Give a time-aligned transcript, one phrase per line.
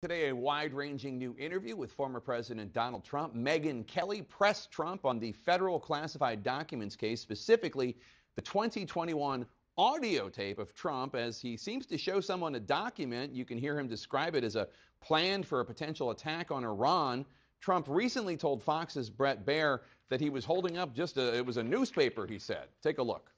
[0.00, 3.34] Today, a wide ranging new interview with former President Donald Trump.
[3.34, 7.96] Megyn Kelly pressed Trump on the federal classified documents case, specifically
[8.36, 9.44] the 2021
[9.76, 13.34] audio tape of Trump as he seems to show someone a document.
[13.34, 14.68] You can hear him describe it as a
[15.00, 17.26] plan for a potential attack on Iran.
[17.60, 19.80] Trump recently told Fox's Bret Baier
[20.10, 22.68] that he was holding up just a, it was a newspaper, he said.
[22.84, 23.32] Take a look.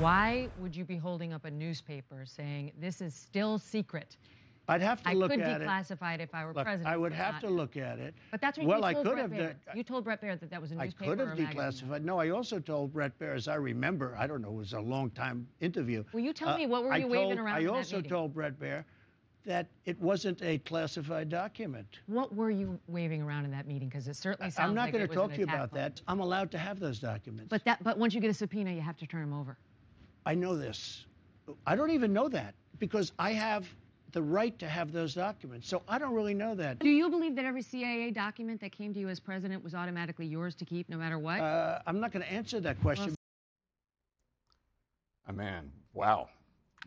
[0.00, 4.16] Why would you be holding up a newspaper saying this is still secret?
[4.66, 5.44] I'd have to I look at it.
[5.44, 5.66] I could
[5.98, 6.88] declassify it if I were Look, president.
[6.92, 8.14] I would have not to look at it.
[8.30, 9.54] But that's what well, you I told could Bret have Baier.
[9.66, 12.02] done- You told Bret Baier that that was a newspaper I could have declassified.
[12.02, 14.80] No, I also told Bret Baier, as I remember, I don't know, it was a
[14.80, 16.02] long time interview.
[16.12, 17.74] Will you tell Uh, me what were I you waving around I in that meeting?
[17.74, 18.84] I also told Bret Baier
[19.44, 22.00] that it wasn't a classified document.
[22.06, 23.90] What were you waving around in that meeting?
[23.90, 25.90] Because it certainly sounds I'm not like going to talk to you about plan.
[25.90, 26.00] that.
[26.08, 27.50] I'm allowed to have those documents.
[27.50, 29.58] But that, but once you get a subpoena, you have to turn them over.
[30.24, 31.04] I know this.
[31.66, 33.68] I don't even know that because I have
[34.14, 35.68] the right to have those documents.
[35.68, 36.78] So I don't really know that.
[36.78, 40.24] Do you believe that every CIA document that came to you as president was automatically
[40.24, 41.40] yours to keep, no matter what?
[41.40, 43.14] Uh, I'm not going to answer that question.
[45.26, 46.28] A man, wow.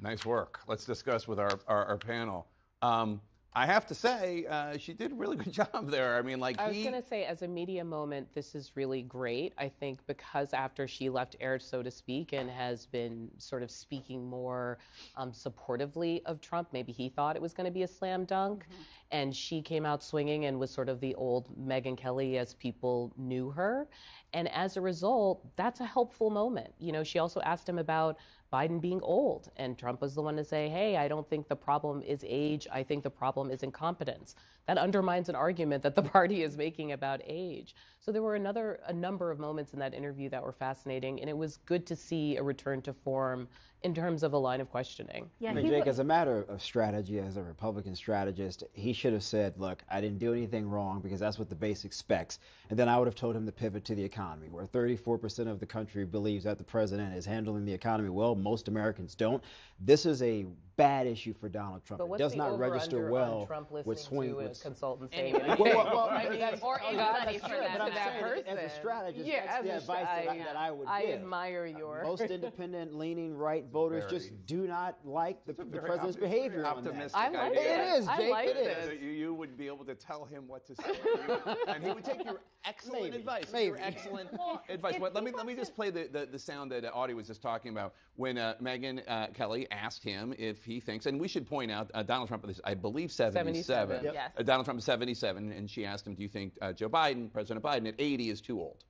[0.02, 0.62] Nice work.
[0.68, 2.48] Let's discuss with our, our, our panel.
[2.82, 3.20] Um,
[3.54, 6.18] I have to say, uh, she did a really good job there.
[6.18, 8.72] I mean, like, I was he, going to say, as a media moment, this is
[8.76, 9.54] really great.
[9.58, 13.72] I think because after she left air, so to speak, and has been sort of
[13.72, 14.78] speaking more
[15.16, 18.66] um, supportively of Trump, maybe he thought it was going to be a slam dunk.
[19.12, 23.14] And she came out swinging and was sort of the old Megyn Kelly as people
[23.18, 23.88] knew her.
[24.34, 26.74] And as a result, that's a helpful moment.
[26.78, 28.18] You know, she also asked him about
[28.52, 29.50] Biden being old.
[29.58, 32.68] And Trump was the one to say, hey, I don't think the problem is age.
[32.72, 34.36] I think the problem is incompetence.
[34.68, 37.76] That undermines an argument that the party is making about age.
[38.00, 41.30] So there were another a number of moments in that interview that were fascinating, and
[41.30, 43.48] it was good to see a return to form
[43.84, 45.30] in terms of a line of questioning.
[45.40, 48.92] Yeah, I mean, Jake, wa- as a matter of strategy, as a Republican strategist, he
[48.92, 52.40] should have said, look, I didn't do anything wrong because that's what the base expects.
[52.70, 55.60] And then I would have told him to pivot to the economy, where 34% of
[55.60, 58.36] the country believes that the president is handling the economy well.
[58.36, 59.44] Most Americans don't.
[59.80, 62.00] This is a bad issue for Donald Trump.
[62.08, 64.30] But it does the not over-under register on well Trump with swing.
[64.30, 65.44] to with- consultant say Anybody.
[65.50, 65.66] anything?
[65.66, 67.96] Well, well, well, I mean, that's- or anybody that's for true, that- but I'm to
[67.96, 70.56] that saying, As a strategist, Yeah, that's the a advice stra- that, I, I- that
[70.56, 71.10] I would I give.
[71.10, 75.66] I admire your- Most independent, leaning right voters Very- just do not like the, the
[75.80, 76.90] president's behavior very on that.
[76.92, 77.62] optimistic I like idea.
[77.96, 78.78] It is, I Jake, like it this.
[78.78, 78.86] is.
[78.90, 80.92] that you, you would be able to tell him what to say,
[81.68, 83.52] and he would take your excellent Maybe, advice.
[83.52, 84.30] Your excellent
[84.70, 84.96] advice.
[85.00, 87.42] But let me let me just play the, the, the sound that Audie was just
[87.42, 91.48] talking about when uh, Megyn uh, Kelly asked him if he thinks, and we should
[91.48, 93.64] point out uh, Donald Trump is, I believe, 77.
[93.64, 94.14] 77, Yep.
[94.14, 94.32] yes.
[94.38, 97.32] Uh, Donald Trump is 77, and she asked him, "Do you think uh, Joe Biden,
[97.32, 98.84] President Biden, at 80 is too old?"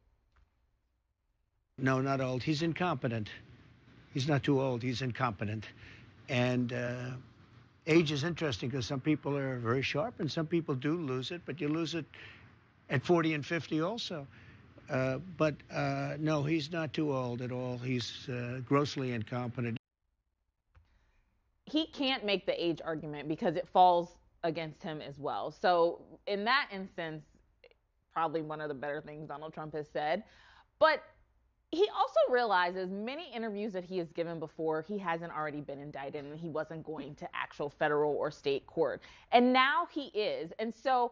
[1.78, 2.42] No, not old.
[2.44, 3.30] He's incompetent.
[4.14, 4.82] He's not too old.
[4.82, 5.66] He's incompetent.
[6.28, 7.12] And uh,
[7.86, 11.42] age is interesting because some people are very sharp and some people do lose it,
[11.46, 12.06] but you lose it
[12.90, 14.26] at 40 and 50 also.
[14.90, 17.78] Uh, but uh, no, he's not too old at all.
[17.78, 19.77] He's uh, grossly incompetent.
[21.70, 25.52] He can't make the age argument because it falls against him as well.
[25.52, 27.26] So in that instance,
[28.14, 30.24] probably one of the better things Donald Trump has said.
[30.80, 31.04] But
[31.72, 36.24] he also realizes many interviews that he has given before, he hasn't already been indicted
[36.24, 39.02] and he wasn't going to actual federal or state court.
[39.34, 40.54] And now he is.
[40.60, 41.12] And so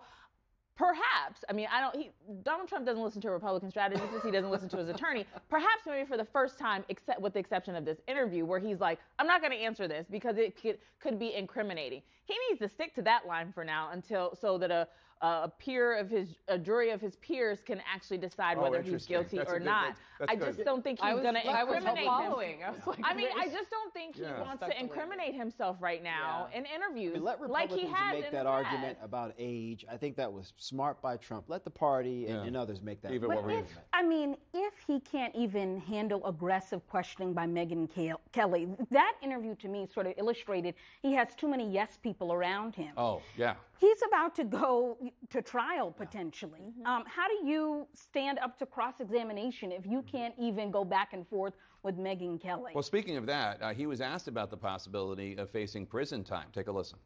[0.75, 2.11] perhaps, I mean, I don't, he,
[2.43, 5.25] Donald Trump doesn't listen to Republican strategists, he doesn't listen to his attorney.
[5.49, 8.79] Perhaps maybe for the first time, except with the exception of this interview, where he's
[8.79, 12.01] like, I'm not going to answer this because it could, could be incriminating.
[12.25, 14.87] He needs to stick to that line for now until, so that a,
[15.21, 19.05] a peer of his, a jury of his peers can actually decide Oh, whether he's
[19.05, 19.81] guilty That's or good- not.
[19.83, 20.45] that's- that's I good.
[20.45, 22.59] just don't think he's was- going to I was incriminate following.
[22.59, 22.77] himself.
[22.85, 24.39] I was like, I mean, I just don't think he Yeah.
[24.43, 26.59] wants to incriminate himself right now Yeah.
[26.59, 29.05] in interviews, I mean, let like Republicans he has make that argument past.
[29.05, 29.85] about age.
[29.91, 31.45] I think that was smart by Trump.
[31.49, 32.43] Let the party and, Yeah.
[32.47, 33.11] and others make that.
[33.11, 33.45] Eva, argument.
[33.57, 38.69] what if, I mean, if he can't even handle aggressive questioning by Megyn Ke- Kelly,
[38.91, 42.91] that interview to me sort of illustrated he has too many yes people around him.
[42.97, 43.55] Oh, yeah.
[43.79, 44.97] He's about to go
[45.29, 46.61] to trial potentially.
[46.61, 46.85] Mm-hmm.
[46.85, 51.13] Um, how do you stand up to cross examination if you can't even go back
[51.13, 51.53] and forth
[51.83, 52.71] with Megyn Kelly?
[52.73, 56.47] Well, speaking of that, uh, he was asked about the possibility of facing prison time.
[56.53, 56.97] Take a listen.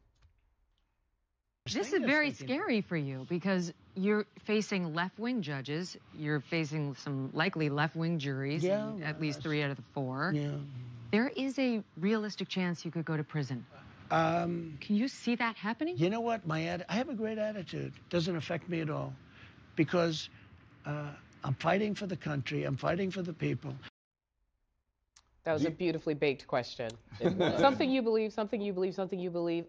[1.66, 7.30] This is very scary for you because you're facing left wing judges, you're facing some
[7.33, 10.31] likely left wing juries, Yeah, at least three out of the four.
[10.36, 10.51] Yeah.
[11.12, 13.66] There is a realistic chance you could go to prison.
[14.11, 15.97] Um, Can you see that happening?
[15.97, 16.45] You know what?
[16.47, 17.94] My atti- I have a great attitude.
[18.09, 19.13] Doesn't affect me at all,
[19.75, 20.29] because
[20.85, 21.11] uh,
[21.44, 22.63] I'm fighting for the country.
[22.63, 23.75] I'm fighting for the people.
[25.44, 26.91] That was a beautifully baked question.
[27.59, 29.65] something you believe, something you believe, something you believe.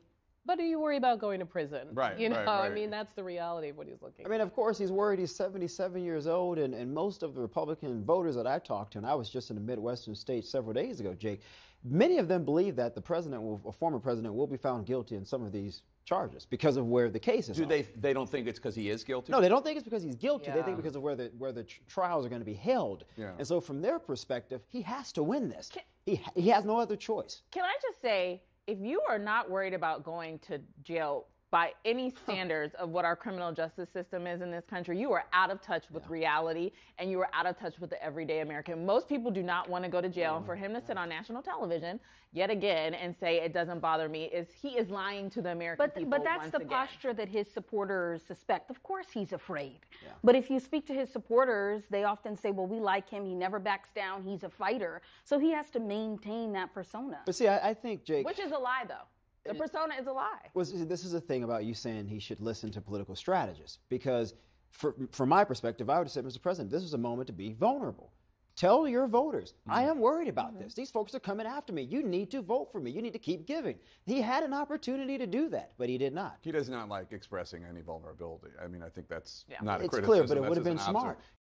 [0.46, 1.88] But do you worry about going to prison?
[1.92, 4.40] Right, You know, right, I mean, that's the reality of what he's looking I mean,
[4.40, 5.18] of course, he's worried.
[5.18, 8.98] He's 77 years old, and, and most of the Republican voters that I talked to,
[8.98, 11.42] and I was just in a Midwestern state several days ago, Jake,
[11.84, 15.14] many of them believe that the president, will, or former president, will be found guilty
[15.16, 17.56] in some of these charges because of where the case is.
[17.56, 17.68] Do on.
[17.68, 19.30] they they don't think it's because he is guilty?
[19.32, 20.50] No, they don't think it's because he's guilty.
[20.50, 23.04] They think because of where the where the tr- trials are going to be held.
[23.16, 23.32] Yeah.
[23.38, 25.68] And so, from their perspective, he has to win this.
[25.72, 27.42] Can- He he has no other choice.
[27.52, 32.10] Can I just say, if you are not worried about going to jail by any
[32.24, 35.60] standards of what our criminal justice system is in this country, you are out of
[35.60, 38.86] touch with reality and you are out of touch with the everyday American.
[38.86, 40.66] Most people do not want to go to jail, and for mm-hmm.
[40.66, 42.00] him to sit on national television
[42.32, 45.84] yet again and say it doesn't bother me is he is lying to the American
[45.84, 46.10] But, people.
[46.10, 46.68] but that's once the again.
[46.68, 48.70] posture that his supporters suspect.
[48.70, 49.80] Of course, he's afraid.
[50.22, 53.24] But if you speak to his supporters, they often say, well, we like him.
[53.24, 54.22] He never backs down.
[54.22, 55.02] He's a fighter.
[55.24, 57.18] So he has to maintain that persona.
[57.26, 58.26] But see, I, I think Jake.
[58.26, 59.06] Which is a lie, though.
[59.44, 60.50] The persona is a lie.
[60.54, 64.34] was this is a thing about you saying he should listen to political strategists because
[64.70, 67.32] for, from my perspective i would have said mr president this is a moment to
[67.32, 68.12] be vulnerable.
[68.56, 69.92] Tell your voters i mm-hmm.
[69.92, 70.64] am worried about mm-hmm.
[70.64, 70.74] this.
[70.74, 71.82] These folks are coming after me.
[71.82, 72.90] You need to vote for me.
[72.90, 73.76] You need to keep giving.
[74.04, 76.36] He had an opportunity to do that but he did not.
[76.42, 78.48] He does not like expressing any vulnerability.
[78.62, 79.58] I mean, I think that's Yeah.
[79.62, 81.20] not a it's clear but it would have been an observ- smart